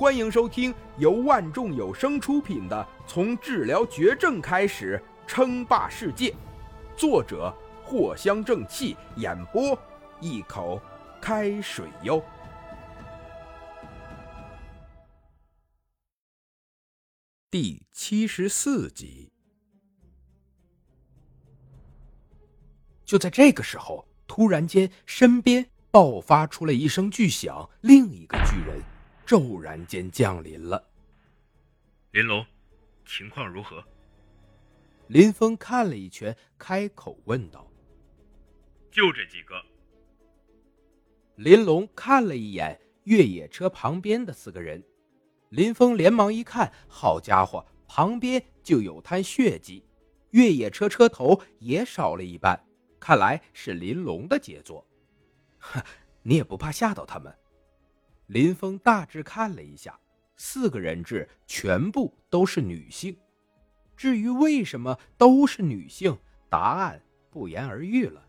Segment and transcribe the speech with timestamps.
[0.00, 6.30] 欢迎收听由万众有声出品的《从治疗绝症开始称霸世界》，
[6.96, 9.78] 作者藿香正气，演播
[10.18, 10.80] 一口
[11.20, 12.24] 开水哟。
[17.50, 19.30] 第七十四集。
[23.04, 28.38] 就在这个时候，突然间，身边爆发出了一声巨响，另一个
[29.30, 30.90] 骤然间降临了。
[32.10, 32.44] 林龙，
[33.06, 33.80] 情况如何？
[35.06, 37.70] 林峰看了一圈，开口问道
[38.90, 39.54] ：“就这几个。”
[41.38, 44.82] 林龙看了一眼越野车旁边的四个人。
[45.50, 49.84] 林峰连忙一看，好家伙，旁边就有滩血迹，
[50.30, 52.60] 越野车车头也少了一半，
[52.98, 54.84] 看来是林龙的杰作。
[55.60, 55.80] 哼，
[56.24, 57.32] 你也不怕吓到他们？
[58.30, 59.98] 林峰大致看了一下，
[60.36, 63.16] 四个人质全部都是女性。
[63.96, 66.16] 至于为什么都是女性，
[66.48, 68.24] 答案不言而喻了。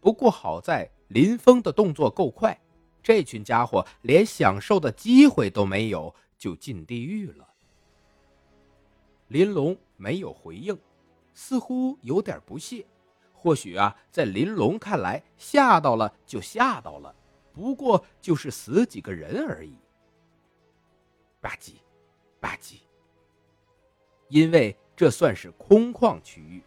[0.00, 2.58] 不过好在林峰的动作够快，
[3.02, 6.14] 这群家伙连享受的机会都没有。
[6.38, 7.48] 就进地狱了。
[9.28, 10.78] 林龙没有回应，
[11.32, 12.86] 似乎有点不屑。
[13.32, 17.16] 或许啊，在林龙看来，吓到了就吓到了，
[17.56, 19.72] 不过就是死几个人而已。
[21.40, 21.72] 吧唧，
[22.38, 22.80] 吧唧。
[24.28, 26.62] 因为这算是空旷区域，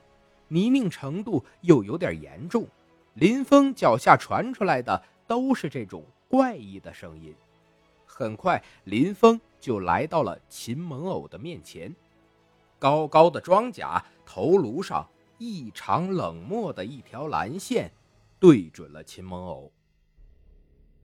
[0.47, 2.67] 泥泞程度又有点严重，
[3.13, 7.35] 林峰脚下传出来的都是这种怪异的声音。
[8.07, 11.95] 很快，林峰就来到了秦蒙偶的面前。
[12.79, 17.91] 高高的装甲，头颅上异常冷漠的一条蓝线，
[18.39, 19.71] 对准了秦蒙偶。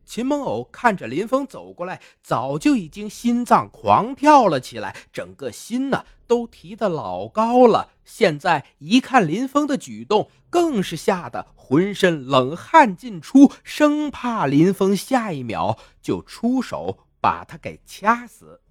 [0.06, 7.90] 秦蒙偶看着林峰走过来，早就已经心脏狂跳了起来，整个心呢都提得老高了。
[8.04, 17.00] 现在一看林峰的举动，更是吓得浑身冷汗尽出，生怕林峰下一秒就出手。
[17.26, 18.62] 把他给掐死！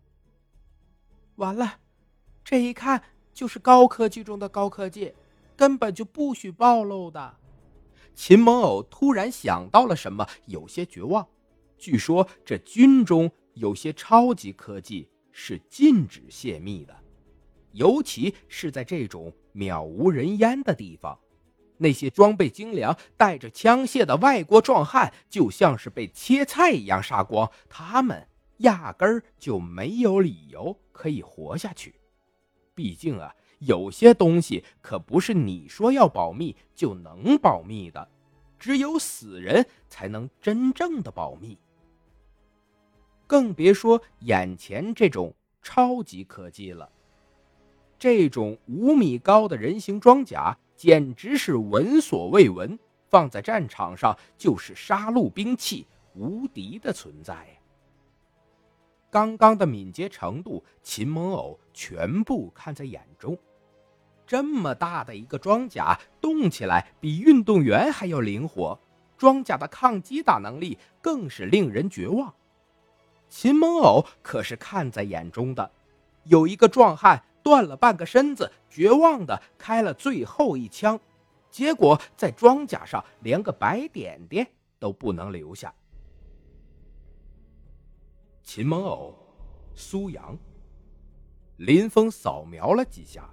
[1.35, 1.79] 完了，
[2.45, 3.03] 这一看
[3.33, 5.13] 就是高科技中的高科技，
[5.57, 7.35] 根本就不许暴露的。
[8.15, 11.27] 秦蒙偶突然想到了什么，有些绝望。
[11.77, 16.97] 据说这军中有些超级科技是禁止泄密的，
[17.73, 21.19] 尤其是在这种渺无人烟的地方，
[21.77, 28.29] 那些装备精良、带着枪械的外国壮汉就像是被切菜一样杀光，他们。
[28.59, 31.97] 压根儿就没有理由可以活下去，
[32.73, 33.35] 毕竟啊，
[33.67, 38.09] 有些东西可不是你说要保密就能保密的，
[38.59, 41.59] 只有死人才能真正的保密。
[43.27, 46.91] 更别说眼前这种超级科技了，
[47.99, 57.47] 这种五米高的人形装甲简直是闻所未闻，放在战场上就是杀戮兵器，无敌的存在。
[59.11, 63.39] 刚刚的敏捷程度，秦蒙偶全部看在眼中。
[64.27, 68.79] 这么大的一个装甲，动起来比运动员还要灵活，
[69.17, 72.33] 装甲的抗击打能力更是令人绝望。
[73.29, 75.71] 秦蒙偶可是看在眼中的，
[76.25, 80.99] 有一个壮汉断了半个身子，绝望的开了最后一枪，
[81.51, 84.47] 结果在装甲上连个白点点
[84.79, 85.75] 都不能留下。
[88.43, 89.15] 秦蒙偶，
[89.75, 90.37] 苏阳。
[91.57, 93.29] 林峰扫描了几下，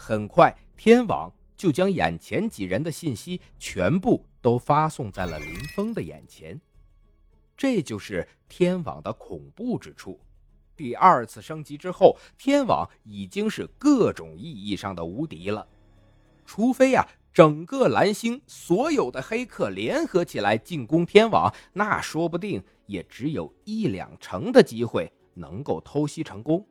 [0.00, 6.58] 很快天网就将眼前几人的信息全部都发送在了林峰的眼前。
[7.54, 10.18] 这就是天网的恐怖之处。
[10.74, 15.68] 第二次升级之后，天网已经是各种意义上的无敌了。
[16.46, 22.64] 除非呀，整个蓝星所有的黑客联合起来进攻天网，那说不定。
[22.86, 26.66] 也只有一两成的机会能够偷袭成功。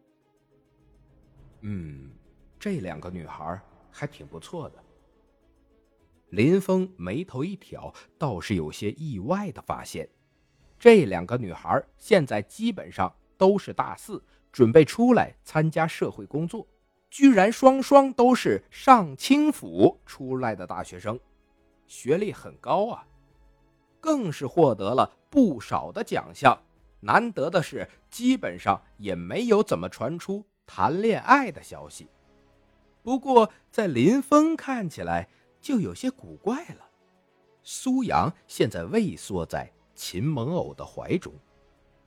[1.62, 2.12] 嗯，
[2.60, 3.60] 这两个女孩
[3.90, 4.84] 还挺不错的。
[6.32, 10.08] 林峰眉头一挑，倒是有些意外的发现，
[10.78, 14.22] 这两个女孩现在基本上都是大四，
[14.52, 16.68] 准备出来参加社会工作，
[17.10, 21.20] 居然双双都是上清府出来的大学生，
[21.88, 23.08] 学历很高啊。
[24.02, 26.62] 更是获得了不少的奖项。
[27.02, 32.08] 难得的是，基本上也没有怎么传出谈恋爱的消息。
[33.02, 35.30] 不过，在林峰看起来
[35.62, 36.90] 就有些古怪了。
[37.64, 41.34] 苏阳现在畏缩在秦蒙偶的怀中，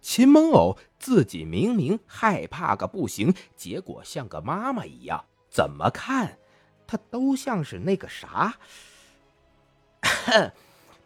[0.01, 6.39] 秦蒙偶自己明明害怕个不行，结果像个妈妈一样，怎么看
[6.87, 8.59] 他都像是那个啥。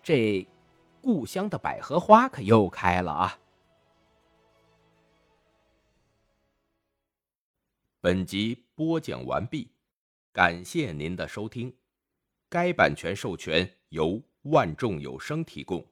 [0.02, 0.46] 这
[1.00, 3.38] 故乡的百合花可又开了啊！
[8.00, 9.70] 本集播讲完毕，
[10.36, 11.74] 感谢您的收听。
[12.50, 15.86] 该版权授权由万众有声提供。